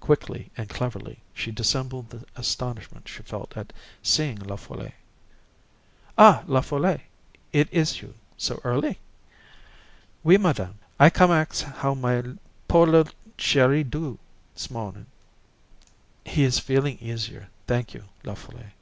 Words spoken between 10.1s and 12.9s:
"Oui, madame. I come ax how my po'